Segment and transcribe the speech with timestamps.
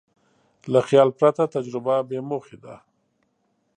[0.71, 2.75] له خیال پرته تجربه بېموخې ده.